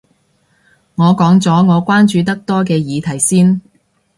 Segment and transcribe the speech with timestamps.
[0.95, 3.61] 我講咗我關注得多嘅議題先